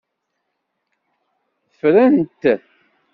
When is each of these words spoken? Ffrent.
Ffrent. 1.71 2.41